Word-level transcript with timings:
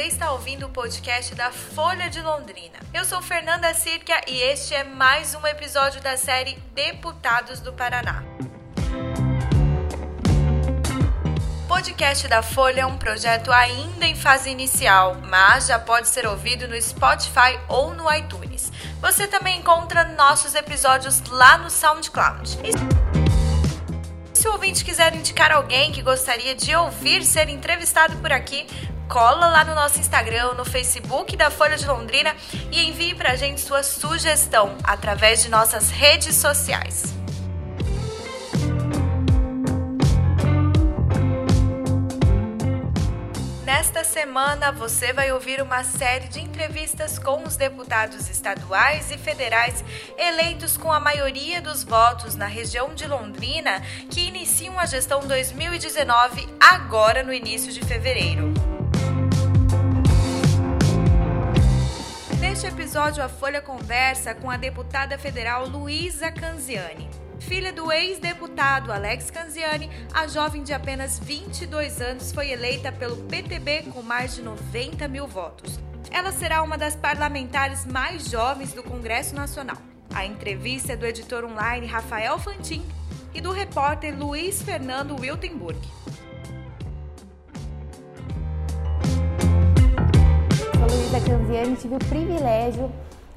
você 0.00 0.06
está 0.06 0.32
ouvindo 0.32 0.64
o 0.64 0.70
podcast 0.70 1.34
da 1.34 1.50
Folha 1.50 2.08
de 2.08 2.22
Londrina. 2.22 2.78
Eu 2.94 3.04
sou 3.04 3.20
Fernanda 3.20 3.74
Circa 3.74 4.18
e 4.26 4.40
este 4.40 4.74
é 4.74 4.82
mais 4.82 5.34
um 5.34 5.46
episódio 5.46 6.00
da 6.00 6.16
série 6.16 6.56
Deputados 6.74 7.60
do 7.60 7.70
Paraná. 7.70 8.24
O 11.64 11.68
podcast 11.68 12.26
da 12.28 12.40
Folha 12.40 12.80
é 12.80 12.86
um 12.86 12.96
projeto 12.96 13.52
ainda 13.52 14.06
em 14.06 14.14
fase 14.16 14.48
inicial, 14.48 15.18
mas 15.22 15.66
já 15.66 15.78
pode 15.78 16.08
ser 16.08 16.26
ouvido 16.26 16.66
no 16.66 16.80
Spotify 16.80 17.60
ou 17.68 17.92
no 17.92 18.10
iTunes. 18.10 18.72
Você 19.02 19.26
também 19.26 19.58
encontra 19.58 20.04
nossos 20.04 20.54
episódios 20.54 21.22
lá 21.28 21.58
no 21.58 21.68
SoundCloud. 21.68 22.58
Se 24.32 24.48
o 24.48 24.52
ouvinte 24.52 24.82
quiser 24.82 25.14
indicar 25.14 25.52
alguém 25.52 25.92
que 25.92 26.00
gostaria 26.00 26.54
de 26.54 26.74
ouvir 26.74 27.22
ser 27.22 27.50
entrevistado 27.50 28.16
por 28.16 28.32
aqui, 28.32 28.66
cola 29.10 29.48
lá 29.48 29.64
no 29.64 29.74
nosso 29.74 29.98
Instagram, 29.98 30.54
no 30.54 30.64
Facebook 30.64 31.36
da 31.36 31.50
Folha 31.50 31.76
de 31.76 31.84
Londrina 31.84 32.32
e 32.70 32.88
envie 32.88 33.12
pra 33.12 33.34
gente 33.34 33.60
sua 33.60 33.82
sugestão 33.82 34.78
através 34.84 35.42
de 35.42 35.50
nossas 35.50 35.90
redes 35.90 36.36
sociais. 36.36 37.12
Nesta 43.64 44.04
semana 44.04 44.70
você 44.70 45.12
vai 45.12 45.32
ouvir 45.32 45.60
uma 45.60 45.82
série 45.82 46.28
de 46.28 46.40
entrevistas 46.40 47.18
com 47.18 47.42
os 47.42 47.56
deputados 47.56 48.30
estaduais 48.30 49.10
e 49.10 49.18
federais 49.18 49.84
eleitos 50.16 50.76
com 50.76 50.92
a 50.92 51.00
maioria 51.00 51.60
dos 51.60 51.82
votos 51.82 52.36
na 52.36 52.46
região 52.46 52.94
de 52.94 53.08
Londrina 53.08 53.82
que 54.08 54.20
iniciam 54.20 54.78
a 54.78 54.86
gestão 54.86 55.26
2019 55.26 56.48
agora 56.60 57.24
no 57.24 57.32
início 57.32 57.72
de 57.72 57.80
fevereiro. 57.80 58.69
Neste 62.50 62.66
episódio, 62.66 63.22
a 63.22 63.28
Folha 63.28 63.62
conversa 63.62 64.34
com 64.34 64.50
a 64.50 64.56
deputada 64.56 65.16
federal 65.16 65.68
Luísa 65.68 66.32
Canziani. 66.32 67.08
Filha 67.38 67.72
do 67.72 67.92
ex-deputado 67.92 68.90
Alex 68.90 69.30
Canziani, 69.30 69.88
a 70.12 70.26
jovem 70.26 70.64
de 70.64 70.72
apenas 70.72 71.16
22 71.20 72.00
anos 72.00 72.32
foi 72.32 72.50
eleita 72.50 72.90
pelo 72.90 73.18
PTB 73.28 73.84
com 73.92 74.02
mais 74.02 74.34
de 74.34 74.42
90 74.42 75.06
mil 75.06 75.28
votos. 75.28 75.78
Ela 76.10 76.32
será 76.32 76.60
uma 76.60 76.76
das 76.76 76.96
parlamentares 76.96 77.86
mais 77.86 78.28
jovens 78.28 78.72
do 78.72 78.82
Congresso 78.82 79.32
Nacional. 79.32 79.78
A 80.12 80.26
entrevista 80.26 80.94
é 80.94 80.96
do 80.96 81.06
editor 81.06 81.44
online 81.44 81.86
Rafael 81.86 82.36
Fantin 82.36 82.84
e 83.32 83.40
do 83.40 83.52
repórter 83.52 84.18
Luiz 84.18 84.60
Fernando 84.60 85.14
Wiltenburg. 85.14 85.78
Canziani, 91.30 91.76
tive 91.76 91.94
o 91.94 91.98
privilégio 92.00 92.90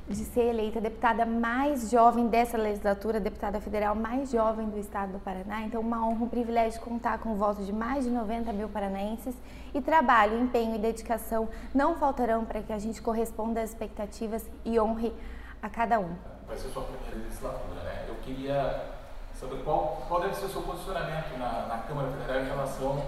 de 0.09 0.25
ser 0.25 0.45
eleita 0.45 0.81
deputada 0.81 1.27
mais 1.27 1.91
jovem 1.91 2.27
dessa 2.27 2.57
legislatura, 2.57 3.19
deputada 3.19 3.61
federal 3.61 3.93
mais 3.93 4.31
jovem 4.31 4.67
do 4.67 4.79
estado 4.79 5.11
do 5.11 5.19
Paraná. 5.19 5.61
Então, 5.61 5.79
uma 5.79 6.03
honra, 6.03 6.23
um 6.23 6.27
privilégio 6.27 6.81
contar 6.81 7.19
com 7.19 7.33
o 7.33 7.35
voto 7.35 7.63
de 7.63 7.71
mais 7.71 8.05
de 8.05 8.09
90 8.09 8.51
mil 8.51 8.67
paranaenses. 8.67 9.35
E 9.75 9.79
trabalho, 9.79 10.41
empenho 10.41 10.73
e 10.73 10.79
dedicação 10.79 11.47
não 11.71 11.95
faltarão 11.95 12.43
para 12.43 12.63
que 12.63 12.73
a 12.73 12.79
gente 12.79 12.99
corresponda 12.99 13.61
às 13.61 13.69
expectativas 13.69 14.43
e 14.65 14.79
honre 14.79 15.13
a 15.61 15.69
cada 15.69 15.99
um. 15.99 16.15
Vai 16.47 16.57
ser 16.57 16.69
sua 16.69 16.85
primeira 16.85 17.15
legislatura, 17.15 17.83
né? 17.83 18.05
Eu 18.07 18.15
queria 18.23 18.85
saber 19.35 19.63
qual, 19.63 20.03
qual 20.07 20.19
deve 20.19 20.33
ser 20.33 20.45
o 20.45 20.49
seu 20.49 20.63
posicionamento 20.63 21.37
na, 21.37 21.67
na 21.67 21.77
Câmara 21.87 22.11
Federal 22.13 22.41
em 22.41 22.47
relação 22.47 23.03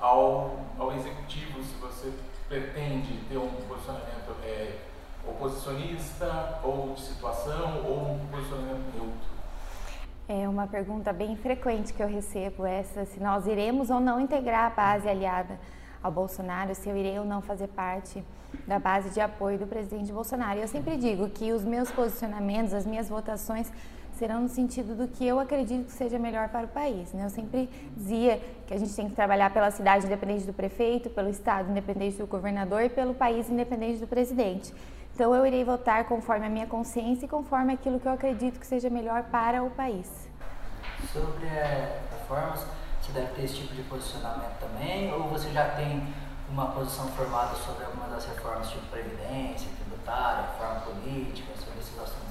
ao, 0.00 0.60
ao 0.78 0.94
Executivo, 0.94 1.62
se 1.62 1.74
você 1.74 2.10
pretende 2.50 3.16
ter 3.28 3.38
um 3.38 3.48
posicionamento. 3.68 4.34
É, 4.44 4.76
oposicionista 5.26 6.58
ou 6.64 6.94
de 6.94 7.02
situação 7.02 7.84
ou 7.84 8.14
um 8.14 8.26
posicionamento 8.26 8.92
neutro? 8.94 9.30
É 10.28 10.48
uma 10.48 10.66
pergunta 10.66 11.12
bem 11.12 11.36
frequente 11.36 11.92
que 11.92 12.02
eu 12.02 12.08
recebo 12.08 12.64
essa, 12.66 13.04
se 13.04 13.20
nós 13.20 13.46
iremos 13.46 13.90
ou 13.90 14.00
não 14.00 14.20
integrar 14.20 14.66
a 14.66 14.70
base 14.70 15.08
aliada 15.08 15.58
ao 16.02 16.10
Bolsonaro, 16.10 16.74
se 16.74 16.88
eu 16.88 16.96
irei 16.96 17.18
ou 17.18 17.24
não 17.24 17.42
fazer 17.42 17.68
parte 17.68 18.24
da 18.66 18.78
base 18.78 19.10
de 19.10 19.20
apoio 19.20 19.58
do 19.58 19.66
presidente 19.66 20.12
Bolsonaro. 20.12 20.58
Eu 20.58 20.68
sempre 20.68 20.96
digo 20.96 21.28
que 21.28 21.52
os 21.52 21.64
meus 21.64 21.90
posicionamentos, 21.90 22.72
as 22.72 22.86
minhas 22.86 23.08
votações 23.08 23.70
serão 24.20 24.42
no 24.42 24.48
sentido 24.48 24.94
do 24.94 25.08
que 25.08 25.26
eu 25.26 25.40
acredito 25.40 25.86
que 25.86 25.92
seja 25.92 26.18
melhor 26.18 26.50
para 26.50 26.66
o 26.66 26.68
país. 26.68 27.10
Né? 27.12 27.24
Eu 27.24 27.30
sempre 27.30 27.70
dizia 27.96 28.40
que 28.66 28.74
a 28.74 28.78
gente 28.78 28.94
tem 28.94 29.08
que 29.08 29.14
trabalhar 29.14 29.50
pela 29.50 29.70
cidade 29.70 30.04
independente 30.04 30.44
do 30.44 30.52
prefeito, 30.52 31.08
pelo 31.08 31.30
estado 31.30 31.70
independente 31.70 32.18
do 32.18 32.26
governador 32.26 32.82
e 32.82 32.90
pelo 32.90 33.14
país 33.14 33.48
independente 33.48 33.98
do 33.98 34.06
presidente. 34.06 34.74
Então 35.14 35.34
eu 35.34 35.46
irei 35.46 35.64
votar 35.64 36.04
conforme 36.04 36.46
a 36.46 36.50
minha 36.50 36.66
consciência 36.66 37.24
e 37.24 37.28
conforme 37.28 37.72
aquilo 37.72 37.98
que 37.98 38.06
eu 38.06 38.12
acredito 38.12 38.60
que 38.60 38.66
seja 38.66 38.90
melhor 38.90 39.24
para 39.24 39.62
o 39.62 39.70
país. 39.70 40.28
Sobre 41.12 41.46
é, 41.46 42.00
reformas, 42.10 42.66
você 43.00 43.12
deve 43.12 43.32
ter 43.32 43.44
esse 43.44 43.54
tipo 43.54 43.74
de 43.74 43.82
posicionamento 43.82 44.58
também? 44.60 45.12
Ou 45.12 45.28
você 45.28 45.50
já 45.50 45.68
tem 45.70 46.02
uma 46.52 46.66
posição 46.72 47.06
formada 47.08 47.54
sobre 47.56 47.84
alguma 47.84 48.08
das 48.08 48.26
reformas, 48.26 48.68
tipo 48.70 48.84
previdência, 48.86 49.68
tributária, 49.78 50.48
reforma 50.50 50.80
política, 50.80 51.52
sobre 51.56 51.78
esses 51.78 51.98
assuntos? 51.98 52.30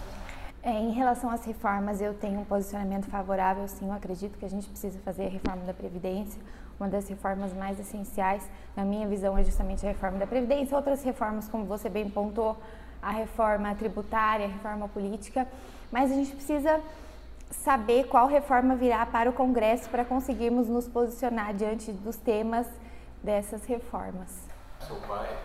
É, 0.61 0.71
em 0.71 0.91
relação 0.91 1.29
às 1.29 1.45
reformas, 1.45 2.01
eu 2.01 2.13
tenho 2.13 2.41
um 2.41 2.45
posicionamento 2.45 3.05
favorável, 3.09 3.65
sim. 3.67 3.87
Eu 3.87 3.93
acredito 3.93 4.37
que 4.37 4.43
a 4.43 4.49
gente 4.49 4.67
precisa 4.67 4.99
fazer 4.99 5.27
a 5.27 5.29
reforma 5.29 5.63
da 5.63 5.73
Previdência. 5.73 6.41
Uma 6.77 6.89
das 6.89 7.07
reformas 7.07 7.53
mais 7.53 7.79
essenciais, 7.79 8.43
na 8.75 8.83
minha 8.83 9.07
visão, 9.07 9.37
é 9.37 9.43
justamente 9.43 9.85
a 9.85 9.89
reforma 9.89 10.17
da 10.17 10.27
Previdência. 10.27 10.75
Outras 10.75 11.01
reformas, 11.01 11.47
como 11.47 11.63
você 11.65 11.87
bem 11.87 12.09
pontuou, 12.09 12.57
a 13.01 13.11
reforma 13.11 13.73
tributária, 13.75 14.47
a 14.47 14.49
reforma 14.49 14.89
política. 14.89 15.47
Mas 15.89 16.11
a 16.11 16.15
gente 16.15 16.31
precisa 16.31 16.81
saber 17.49 18.07
qual 18.07 18.27
reforma 18.27 18.75
virá 18.75 19.05
para 19.05 19.29
o 19.29 19.33
Congresso 19.33 19.89
para 19.89 20.03
conseguirmos 20.03 20.67
nos 20.67 20.87
posicionar 20.89 21.53
diante 21.53 21.91
dos 21.91 22.17
temas 22.17 22.67
dessas 23.23 23.65
reformas. 23.65 24.47
Seu 24.85 24.95
pai 24.97 25.37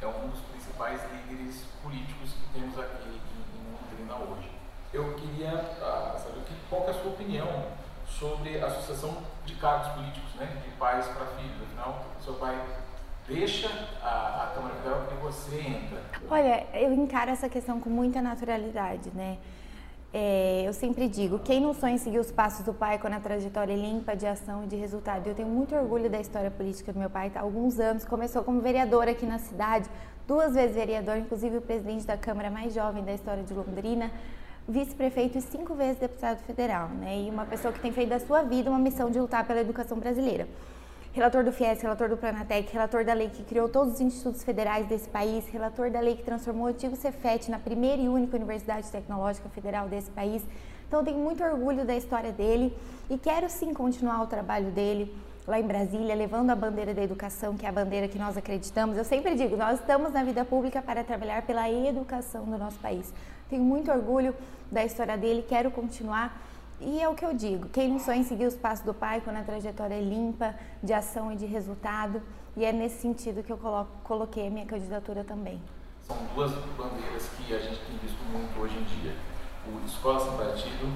é 0.00 0.06
um 0.06 0.28
dos 0.28 0.40
principais 0.40 1.00
líderes 1.12 1.64
políticos 1.82 2.32
que 2.32 2.60
temos 2.60 2.78
aqui 2.78 3.18
hoje. 4.16 4.50
Eu 4.92 5.14
queria 5.14 5.54
uh, 5.54 6.18
saber 6.18 6.42
qual 6.68 6.86
é 6.86 6.90
a 6.90 6.94
sua 6.94 7.12
opinião 7.12 7.66
sobre 8.06 8.58
a 8.62 8.70
sucessão 8.70 9.22
de 9.44 9.54
cargos 9.56 9.88
políticos, 9.88 10.34
né, 10.34 10.46
de 10.64 10.70
pais 10.76 11.06
para 11.08 11.26
filhos. 11.26 11.62
Afinal, 11.62 12.04
seu 12.24 12.34
pai 12.34 12.58
deixa 13.26 13.68
a, 14.02 14.44
a 14.44 14.52
Câmara 14.54 14.74
Federal 14.76 15.06
e 15.12 15.14
você 15.16 15.60
entra. 15.60 16.02
Olha, 16.30 16.66
eu 16.72 16.92
encaro 16.92 17.30
essa 17.30 17.48
questão 17.48 17.80
com 17.80 17.90
muita 17.90 18.22
naturalidade, 18.22 19.10
né? 19.14 19.38
É, 20.12 20.64
eu 20.66 20.72
sempre 20.72 21.06
digo, 21.06 21.38
quem 21.38 21.60
não 21.60 21.74
sonha 21.74 21.94
em 21.94 21.98
seguir 21.98 22.18
os 22.18 22.30
passos 22.30 22.64
do 22.64 22.72
pai 22.72 22.98
com 22.98 23.08
a 23.08 23.20
trajetória 23.20 23.76
limpa 23.76 24.16
de 24.16 24.26
ação 24.26 24.64
e 24.64 24.66
de 24.66 24.74
resultado? 24.74 25.26
Eu 25.26 25.34
tenho 25.34 25.48
muito 25.48 25.74
orgulho 25.74 26.08
da 26.08 26.18
história 26.18 26.50
política 26.50 26.92
do 26.92 26.98
meu 26.98 27.10
pai. 27.10 27.30
Há 27.34 27.40
alguns 27.40 27.78
anos 27.78 28.04
começou 28.04 28.42
como 28.42 28.60
vereador 28.60 29.06
aqui 29.06 29.26
na 29.26 29.38
cidade, 29.38 29.88
duas 30.26 30.54
vezes 30.54 30.74
vereador, 30.74 31.18
inclusive 31.18 31.58
o 31.58 31.60
presidente 31.60 32.06
da 32.06 32.16
Câmara 32.16 32.50
mais 32.50 32.72
jovem 32.72 33.04
da 33.04 33.12
história 33.12 33.42
de 33.42 33.52
Londrina, 33.52 34.10
vice-prefeito 34.66 35.36
e 35.36 35.42
cinco 35.42 35.74
vezes 35.74 35.98
deputado 35.98 36.38
federal, 36.38 36.88
né? 36.88 37.22
E 37.22 37.30
uma 37.30 37.44
pessoa 37.44 37.72
que 37.72 37.80
tem 37.80 37.92
feito 37.92 38.08
da 38.08 38.18
sua 38.18 38.42
vida 38.42 38.70
uma 38.70 38.78
missão 38.78 39.10
de 39.10 39.20
lutar 39.20 39.46
pela 39.46 39.60
educação 39.60 39.98
brasileira. 39.98 40.48
Relator 41.18 41.42
do 41.42 41.50
FIES, 41.50 41.82
relator 41.82 42.08
do 42.08 42.16
Planatec, 42.16 42.72
relator 42.72 43.04
da 43.04 43.12
lei 43.12 43.28
que 43.28 43.42
criou 43.42 43.68
todos 43.68 43.94
os 43.94 44.00
institutos 44.00 44.44
federais 44.44 44.86
desse 44.86 45.08
país, 45.08 45.48
relator 45.48 45.90
da 45.90 45.98
lei 45.98 46.14
que 46.14 46.22
transformou 46.22 46.66
o 46.66 46.68
antigo 46.68 46.94
Cefet 46.94 47.50
na 47.50 47.58
primeira 47.58 48.00
e 48.00 48.08
única 48.08 48.36
universidade 48.36 48.88
tecnológica 48.88 49.48
federal 49.48 49.88
desse 49.88 50.08
país. 50.12 50.44
Então, 50.86 51.00
eu 51.00 51.04
tenho 51.04 51.18
muito 51.18 51.42
orgulho 51.42 51.84
da 51.84 51.96
história 51.96 52.30
dele 52.30 52.72
e 53.10 53.18
quero 53.18 53.50
sim 53.50 53.74
continuar 53.74 54.22
o 54.22 54.28
trabalho 54.28 54.70
dele 54.70 55.12
lá 55.44 55.58
em 55.58 55.64
Brasília, 55.64 56.14
levando 56.14 56.50
a 56.50 56.54
bandeira 56.54 56.94
da 56.94 57.02
educação, 57.02 57.56
que 57.56 57.66
é 57.66 57.68
a 57.68 57.72
bandeira 57.72 58.06
que 58.06 58.16
nós 58.16 58.36
acreditamos. 58.36 58.96
Eu 58.96 59.04
sempre 59.04 59.34
digo, 59.34 59.56
nós 59.56 59.80
estamos 59.80 60.12
na 60.12 60.22
vida 60.22 60.44
pública 60.44 60.80
para 60.80 61.02
trabalhar 61.02 61.42
pela 61.42 61.68
educação 61.68 62.44
do 62.44 62.56
nosso 62.56 62.78
país. 62.78 63.12
Tenho 63.50 63.64
muito 63.64 63.90
orgulho 63.90 64.32
da 64.70 64.84
história 64.84 65.18
dele, 65.18 65.44
quero 65.48 65.68
continuar. 65.72 66.40
E 66.80 67.00
é 67.00 67.08
o 67.08 67.14
que 67.14 67.24
eu 67.24 67.34
digo, 67.34 67.68
quem 67.68 67.88
não 67.88 67.98
sonha 67.98 68.18
em 68.18 68.22
seguir 68.22 68.46
os 68.46 68.56
passos 68.56 68.84
do 68.84 68.94
pai 68.94 69.20
quando 69.20 69.36
a 69.36 69.42
trajetória 69.42 69.94
é 69.94 70.00
limpa, 70.00 70.54
de 70.80 70.92
ação 70.92 71.32
e 71.32 71.36
de 71.36 71.44
resultado, 71.44 72.22
e 72.56 72.64
é 72.64 72.72
nesse 72.72 73.00
sentido 73.00 73.42
que 73.42 73.52
eu 73.52 73.58
coloco, 73.58 73.90
coloquei 74.04 74.46
a 74.46 74.50
minha 74.50 74.64
candidatura 74.64 75.24
também. 75.24 75.60
São 76.06 76.16
duas 76.34 76.52
bandeiras 76.76 77.28
que 77.36 77.52
a 77.52 77.58
gente 77.58 77.80
tem 77.84 77.98
visto 77.98 78.22
muito 78.32 78.60
hoje 78.60 78.78
em 78.78 78.84
dia. 78.84 79.14
O 79.66 79.84
Escola 79.84 80.20
Sem 80.20 80.36
Partido 80.36 80.92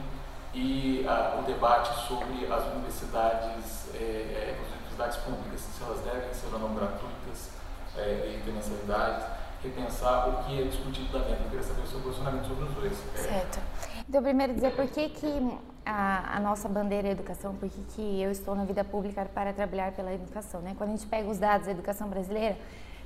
e 0.54 1.04
ah, 1.06 1.40
o 1.40 1.42
debate 1.42 2.06
sobre 2.06 2.46
as 2.46 2.66
universidades, 2.74 3.94
é, 3.94 3.98
é, 3.98 4.58
as 4.60 4.72
universidades 4.72 5.16
públicas, 5.18 5.60
se 5.60 5.82
elas 5.82 6.00
devem 6.00 6.32
ser 6.32 6.52
ou 6.52 6.58
não 6.60 6.74
gratuitas, 6.74 7.50
é, 7.96 8.36
e 8.36 8.42
ter 8.44 8.52
mensalidades, 8.52 9.26
repensar 9.62 10.28
o 10.28 10.44
que 10.44 10.62
é 10.62 10.64
discutido 10.64 11.12
da 11.12 11.18
meta. 11.20 11.42
Eu 11.42 11.50
queria 11.50 11.62
saber 11.62 11.82
o 11.82 11.86
seu 11.86 12.00
posicionamento 12.00 12.46
sobre 12.46 12.64
os 12.64 12.74
dois. 12.74 12.92
Certo. 13.14 13.60
Então, 14.08 14.22
primeiro 14.22 14.54
dizer 14.54 14.74
por 14.74 14.86
que, 14.88 15.08
que 15.08 15.58
a, 15.84 16.36
a, 16.36 16.40
nossa 16.40 16.68
bandeira 16.68 17.08
é 17.08 17.10
educação, 17.10 17.54
por 17.54 17.68
que, 17.68 18.20
eu 18.20 18.30
estou 18.30 18.54
na 18.54 18.64
vida 18.64 18.84
pública 18.84 19.24
para 19.34 19.52
trabalhar 19.52 19.92
pela 19.92 20.12
educação. 20.12 20.60
Né? 20.60 20.74
Quando 20.76 20.90
a 20.90 20.92
gente 20.92 21.06
pega 21.06 21.28
os 21.28 21.38
dados 21.38 21.66
da 21.66 21.72
educação 21.72 22.08
brasileira, 22.08 22.56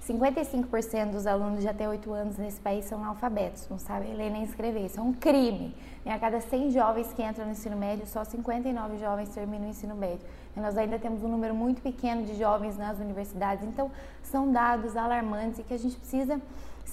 55% 0.07 1.11
dos 1.11 1.27
alunos 1.27 1.61
de 1.61 1.69
até 1.69 1.89
8 1.89 2.13
anos 2.13 2.37
nesse 2.37 2.61
país 2.61 2.85
são 2.85 3.03
analfabetos, 3.03 3.69
não 3.69 3.79
sabem 3.79 4.15
ler 4.15 4.31
nem 4.31 4.45
escrever. 4.45 4.87
Isso 4.87 5.01
é 5.01 5.03
um 5.03 5.13
crime. 5.13 5.75
A 6.05 6.19
cada 6.19 6.41
100 6.41 6.71
jovens 6.71 7.13
que 7.13 7.23
entram 7.23 7.47
no 7.47 7.51
ensino 7.51 7.77
médio, 7.77 8.07
só 8.07 8.23
59 8.23 8.99
jovens 8.99 9.29
terminam 9.31 9.67
o 9.67 9.71
ensino 9.71 9.97
médio. 9.97 10.21
E 10.57 10.61
nós 10.61 10.79
ainda 10.79 10.99
temos 10.99 11.25
um 11.25 11.29
número 11.29 11.53
muito 11.55 11.83
pequeno 11.83 12.25
de 12.25 12.37
jovens 12.37 12.79
nas 12.79 13.01
universidades. 13.01 13.65
Então, 13.65 13.91
são 14.23 14.53
dados 14.53 14.97
alarmantes 14.97 15.59
e 15.59 15.65
que 15.65 15.75
a 15.75 15.79
gente 15.79 15.97
precisa 15.97 16.41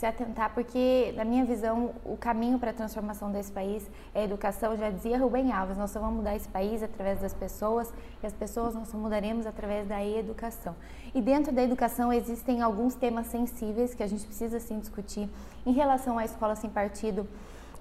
se 0.04 0.08
atentar, 0.08 0.54
porque, 0.54 1.14
na 1.16 1.24
minha 1.24 1.46
visão, 1.46 1.94
o 2.04 2.18
caminho 2.18 2.60
para 2.60 2.72
a 2.72 2.74
transformação 2.74 3.32
desse 3.32 3.50
país 3.50 3.90
é 4.14 4.20
a 4.20 4.24
educação. 4.26 4.76
Já 4.76 4.90
dizia 4.90 5.18
Rubem 5.18 5.50
Alves, 5.54 5.78
nós 5.78 5.92
só 5.92 6.02
vamos 6.02 6.18
mudar 6.18 6.36
esse 6.36 6.50
país 6.50 6.84
através 6.84 7.22
das 7.22 7.34
pessoas 7.34 7.94
e 8.22 8.28
as 8.28 8.34
pessoas 8.34 8.76
nós 8.76 8.90
só 8.90 8.98
mudaremos 8.98 9.46
através 9.46 9.88
da 9.88 10.04
educação. 10.06 10.76
E 11.16 11.22
dentro 11.22 11.54
da 11.54 11.64
educação 11.64 12.12
existem 12.12 12.62
alguns 12.62 12.96
temas 12.96 13.28
sensíveis 13.28 13.94
que 13.94 14.04
a 14.04 14.08
gente 14.08 14.26
precisa 14.26 14.60
sim 14.60 14.78
discutir. 14.78 15.30
Em 15.66 15.72
relação 15.72 16.18
à 16.18 16.26
escola 16.26 16.54
sem 16.58 16.70
partido, 16.70 17.26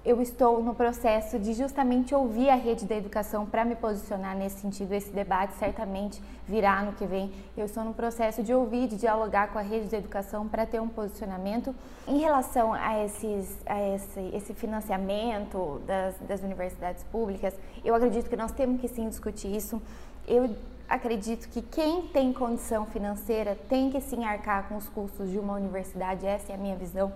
eu 0.05 0.21
estou 0.21 0.61
no 0.61 0.75
processo 0.75 1.39
de 1.39 1.53
justamente 1.53 2.13
ouvir 2.13 2.49
a 2.49 2.55
rede 2.55 2.85
da 2.85 2.95
educação 2.95 3.45
para 3.45 3.63
me 3.63 3.73
posicionar 3.73 4.35
nesse 4.35 4.59
sentido. 4.59 4.91
Esse 4.91 5.09
debate 5.11 5.53
certamente 5.53 6.21
virá 6.45 6.81
no 6.81 6.91
que 6.91 7.05
vem. 7.05 7.31
Eu 7.55 7.65
estou 7.65 7.85
no 7.85 7.93
processo 7.93 8.43
de 8.43 8.53
ouvir, 8.53 8.87
de 8.89 8.97
dialogar 8.97 9.53
com 9.53 9.59
a 9.59 9.61
rede 9.61 9.87
da 9.87 9.97
educação 9.97 10.45
para 10.45 10.65
ter 10.65 10.81
um 10.81 10.89
posicionamento. 10.89 11.73
Em 12.05 12.19
relação 12.19 12.73
a, 12.73 13.01
esses, 13.05 13.57
a 13.65 13.81
esse, 13.95 14.19
esse 14.33 14.53
financiamento 14.53 15.81
das, 15.87 16.15
das 16.27 16.43
universidades 16.43 17.01
públicas, 17.05 17.53
eu 17.85 17.95
acredito 17.95 18.29
que 18.29 18.35
nós 18.35 18.51
temos 18.51 18.81
que 18.81 18.89
sim 18.89 19.07
discutir 19.07 19.55
isso. 19.55 19.81
Eu 20.27 20.53
acredito 20.89 21.47
que 21.47 21.61
quem 21.61 22.01
tem 22.07 22.33
condição 22.33 22.85
financeira 22.85 23.57
tem 23.69 23.89
que 23.89 24.01
sim 24.01 24.25
arcar 24.25 24.67
com 24.67 24.75
os 24.75 24.89
custos 24.89 25.29
de 25.29 25.39
uma 25.39 25.53
universidade, 25.53 26.25
essa 26.25 26.51
é 26.51 26.55
a 26.55 26.57
minha 26.57 26.75
visão. 26.75 27.13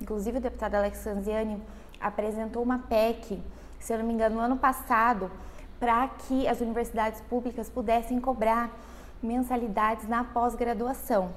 Inclusive 0.00 0.38
o 0.38 0.40
deputado 0.40 0.74
Alex 0.74 0.96
Sanziani 0.98 1.60
apresentou 2.02 2.62
uma 2.62 2.78
PEC, 2.78 3.40
se 3.78 3.92
eu 3.92 3.98
não 3.98 4.06
me 4.06 4.12
engano, 4.12 4.36
no 4.36 4.40
ano 4.40 4.56
passado, 4.56 5.30
para 5.78 6.08
que 6.08 6.46
as 6.46 6.60
universidades 6.60 7.20
públicas 7.22 7.68
pudessem 7.68 8.20
cobrar 8.20 8.70
mensalidades 9.22 10.08
na 10.08 10.24
pós-graduação. 10.24 11.30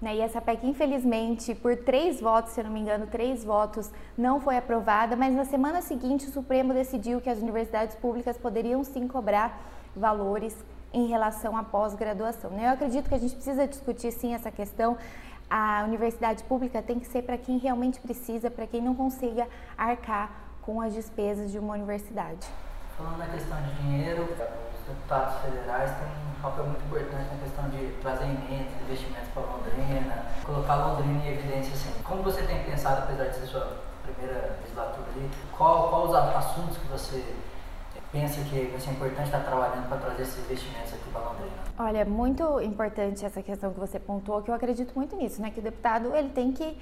Né? 0.00 0.16
E 0.16 0.20
essa 0.20 0.40
PEC, 0.40 0.66
infelizmente, 0.66 1.54
por 1.54 1.76
três 1.76 2.20
votos, 2.20 2.52
se 2.52 2.60
eu 2.60 2.64
não 2.64 2.72
me 2.72 2.80
engano, 2.80 3.06
três 3.06 3.44
votos, 3.44 3.90
não 4.18 4.40
foi 4.40 4.56
aprovada, 4.56 5.14
mas 5.14 5.34
na 5.34 5.44
semana 5.44 5.80
seguinte 5.80 6.26
o 6.26 6.32
Supremo 6.32 6.74
decidiu 6.74 7.20
que 7.20 7.30
as 7.30 7.38
universidades 7.38 7.94
públicas 7.94 8.36
poderiam 8.36 8.82
sim 8.82 9.06
cobrar 9.06 9.60
valores 9.94 10.56
em 10.92 11.06
relação 11.06 11.56
à 11.56 11.62
pós-graduação. 11.62 12.50
Né? 12.50 12.66
Eu 12.66 12.70
acredito 12.70 13.08
que 13.08 13.14
a 13.14 13.18
gente 13.18 13.34
precisa 13.34 13.66
discutir 13.66 14.10
sim 14.10 14.34
essa 14.34 14.50
questão 14.50 14.96
a 15.52 15.84
universidade 15.84 16.42
pública 16.44 16.80
tem 16.80 16.98
que 16.98 17.06
ser 17.06 17.20
para 17.20 17.36
quem 17.36 17.58
realmente 17.58 18.00
precisa, 18.00 18.50
para 18.50 18.66
quem 18.66 18.80
não 18.80 18.94
consiga 18.94 19.46
arcar 19.76 20.30
com 20.62 20.80
as 20.80 20.94
despesas 20.94 21.52
de 21.52 21.58
uma 21.58 21.74
universidade. 21.74 22.48
Falando 22.96 23.18
na 23.18 23.26
questão 23.26 23.60
de 23.60 23.74
dinheiro, 23.82 24.22
os 24.22 24.88
deputados 24.88 25.42
federais 25.42 25.90
têm 25.90 26.08
um 26.08 26.40
papel 26.40 26.64
muito 26.64 26.82
importante 26.86 27.34
na 27.34 27.42
questão 27.42 27.68
de 27.68 27.92
trazer 28.00 28.24
emendas, 28.24 28.72
investimentos 28.80 29.28
para 29.34 29.42
Londrina, 29.42 30.24
colocar 30.42 30.76
Londrina 30.76 31.22
em 31.22 31.32
evidência 31.34 31.74
assim. 31.74 32.02
Como 32.02 32.22
você 32.22 32.42
tem 32.44 32.64
pensado, 32.64 33.02
apesar 33.02 33.24
de 33.24 33.36
ser 33.36 33.46
sua 33.46 33.76
primeira 34.04 34.56
legislatura 34.62 35.06
ali, 35.14 35.30
qual, 35.54 35.90
qual 35.90 36.08
os 36.08 36.14
assuntos 36.14 36.78
que 36.78 36.86
você 36.86 37.22
pensa 38.12 38.40
que 38.44 38.66
vai 38.66 38.78
ser 38.78 38.90
importante 38.90 39.24
estar 39.24 39.40
trabalhando 39.40 39.88
para 39.88 39.96
trazer 39.96 40.22
esses 40.22 40.38
investimentos 40.44 40.92
aqui 40.92 41.10
para 41.10 41.20
Londrina? 41.22 41.52
Olha, 41.78 41.98
é 41.98 42.04
muito 42.04 42.60
importante 42.60 43.24
essa 43.24 43.42
questão 43.42 43.72
que 43.72 43.80
você 43.80 43.98
pontuou, 43.98 44.42
que 44.42 44.50
eu 44.50 44.54
acredito 44.54 44.92
muito 44.94 45.16
nisso, 45.16 45.40
né? 45.40 45.50
Que 45.50 45.60
o 45.60 45.62
deputado 45.62 46.14
ele 46.14 46.28
tem 46.28 46.52
que 46.52 46.76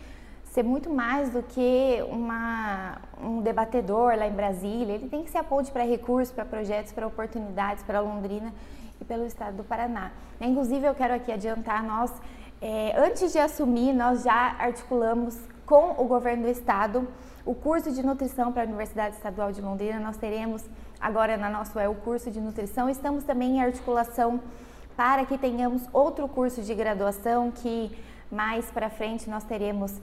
ser 0.51 0.65
muito 0.65 0.91
mais 0.91 1.31
do 1.31 1.43
que 1.45 2.05
uma, 2.11 2.99
um 3.23 3.41
debatedor 3.41 4.17
lá 4.17 4.27
em 4.27 4.33
Brasília, 4.33 4.95
ele 4.95 5.09
tem 5.09 5.23
que 5.23 5.31
ser 5.31 5.39
a 5.39 5.45
ponte 5.45 5.71
para 5.71 5.85
recursos, 5.85 6.35
para 6.35 6.45
projetos, 6.45 6.93
para 6.93 7.07
oportunidades 7.07 7.85
para 7.85 8.01
Londrina 8.01 8.53
e 9.01 9.05
pelo 9.05 9.25
estado 9.25 9.59
do 9.59 9.65
Paraná. 9.65 10.11
Inclusive, 10.41 10.85
eu 10.85 10.95
quero 10.95 11.15
aqui 11.15 11.31
adiantar, 11.31 11.85
nós, 11.85 12.13
é, 12.61 12.93
antes 12.99 13.31
de 13.31 13.39
assumir, 13.39 13.93
nós 13.93 14.25
já 14.25 14.57
articulamos 14.59 15.39
com 15.71 15.95
o 16.03 16.05
governo 16.05 16.43
do 16.43 16.49
estado 16.49 17.07
o 17.47 17.55
curso 17.55 17.93
de 17.93 18.03
nutrição 18.03 18.51
para 18.51 18.65
a 18.65 18.67
Universidade 18.67 19.15
Estadual 19.15 19.53
de 19.53 19.61
Londrina, 19.63 20.01
nós 20.01 20.17
teremos 20.17 20.65
agora 21.01 21.37
na 21.37 21.49
nossa 21.49 21.81
é 21.81 21.89
o 21.89 21.95
curso 21.95 22.29
de 22.29 22.41
nutrição. 22.41 22.91
Estamos 22.91 23.23
também 23.23 23.53
em 23.53 23.63
articulação 23.63 24.41
para 24.97 25.25
que 25.25 25.39
tenhamos 25.39 25.83
outro 25.93 26.27
curso 26.27 26.61
de 26.61 26.75
graduação 26.75 27.53
que 27.53 27.97
mais 28.33 28.69
para 28.73 28.91
frente 28.91 29.31
nós 29.31 29.45
teremos 29.45 29.95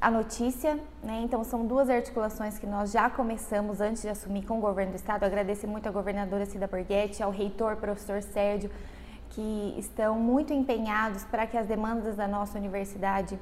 a 0.00 0.10
notícia, 0.10 0.74
né? 1.00 1.20
Então 1.22 1.44
são 1.44 1.64
duas 1.64 1.88
articulações 1.88 2.58
que 2.58 2.66
nós 2.66 2.90
já 2.90 3.08
começamos 3.08 3.80
antes 3.80 4.02
de 4.02 4.08
assumir 4.08 4.44
com 4.46 4.58
o 4.58 4.60
governo 4.60 4.92
do 4.92 4.96
estado. 4.96 5.22
Agradeço 5.22 5.68
muito 5.68 5.88
à 5.88 5.92
governadora 5.92 6.44
Cida 6.44 6.66
Borghetti, 6.66 7.22
ao 7.22 7.30
reitor 7.30 7.76
professor 7.76 8.20
Sérgio, 8.20 8.68
que 9.30 9.76
estão 9.78 10.18
muito 10.18 10.52
empenhados 10.52 11.22
para 11.24 11.46
que 11.46 11.56
as 11.56 11.68
demandas 11.68 12.16
da 12.16 12.26
nossa 12.26 12.58
universidade 12.58 13.38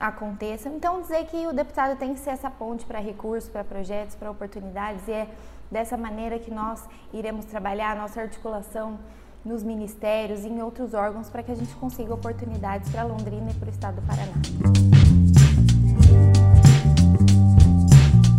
aconteçam. 0.00 0.74
Então 0.74 1.02
dizer 1.02 1.26
que 1.26 1.46
o 1.46 1.52
deputado 1.52 1.98
tem 1.98 2.14
que 2.14 2.20
ser 2.20 2.30
essa 2.30 2.50
ponte 2.50 2.86
para 2.86 2.98
recursos, 2.98 3.50
para 3.50 3.62
projetos, 3.62 4.16
para 4.16 4.30
oportunidades 4.30 5.06
e 5.06 5.12
é 5.12 5.28
dessa 5.70 5.96
maneira 5.96 6.38
que 6.38 6.50
nós 6.50 6.82
iremos 7.12 7.44
trabalhar 7.44 7.92
a 7.92 7.94
nossa 7.94 8.20
articulação 8.20 8.98
nos 9.44 9.62
ministérios 9.62 10.44
e 10.44 10.48
em 10.48 10.62
outros 10.62 10.94
órgãos 10.94 11.28
para 11.28 11.42
que 11.42 11.52
a 11.52 11.54
gente 11.54 11.74
consiga 11.74 12.14
oportunidades 12.14 12.90
para 12.90 13.02
Londrina 13.02 13.50
e 13.50 13.54
para 13.54 13.66
o 13.66 13.70
estado 13.70 14.00
do 14.00 14.02
Paraná. 14.02 14.32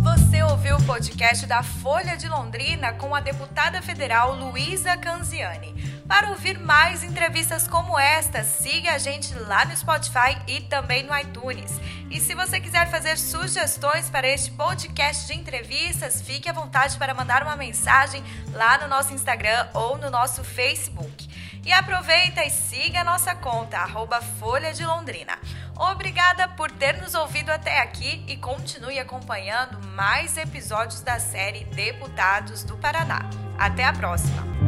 Você 0.02 0.42
ouviu 0.42 0.76
o 0.76 0.82
podcast 0.84 1.46
da 1.46 1.62
Folha 1.62 2.16
de 2.16 2.28
Londrina 2.28 2.92
com 2.92 3.14
a 3.14 3.20
deputada 3.20 3.80
federal 3.80 4.34
Luísa 4.34 4.96
Canziani. 4.96 5.91
Para 6.06 6.30
ouvir 6.30 6.58
mais 6.58 7.02
entrevistas 7.02 7.66
como 7.68 7.98
esta, 7.98 8.42
siga 8.44 8.92
a 8.92 8.98
gente 8.98 9.34
lá 9.34 9.64
no 9.64 9.76
Spotify 9.76 10.36
e 10.46 10.60
também 10.60 11.02
no 11.02 11.16
iTunes. 11.16 11.80
E 12.10 12.20
se 12.20 12.34
você 12.34 12.60
quiser 12.60 12.90
fazer 12.90 13.16
sugestões 13.16 14.10
para 14.10 14.28
este 14.28 14.50
podcast 14.50 15.26
de 15.26 15.34
entrevistas, 15.34 16.20
fique 16.20 16.48
à 16.48 16.52
vontade 16.52 16.98
para 16.98 17.14
mandar 17.14 17.42
uma 17.42 17.56
mensagem 17.56 18.22
lá 18.52 18.78
no 18.78 18.88
nosso 18.88 19.14
Instagram 19.14 19.68
ou 19.72 19.96
no 19.96 20.10
nosso 20.10 20.44
Facebook. 20.44 21.28
E 21.64 21.72
aproveita 21.72 22.44
e 22.44 22.50
siga 22.50 23.00
a 23.00 23.04
nossa 23.04 23.34
conta, 23.36 23.78
arroba 23.78 24.20
Folha 24.20 24.74
de 24.74 24.84
Londrina. 24.84 25.38
Obrigada 25.76 26.48
por 26.48 26.70
ter 26.70 27.00
nos 27.00 27.14
ouvido 27.14 27.50
até 27.50 27.80
aqui 27.80 28.24
e 28.26 28.36
continue 28.36 28.98
acompanhando 28.98 29.78
mais 29.88 30.36
episódios 30.36 31.00
da 31.00 31.18
série 31.20 31.64
Deputados 31.64 32.64
do 32.64 32.76
Paraná. 32.76 33.30
Até 33.56 33.84
a 33.84 33.92
próxima! 33.92 34.61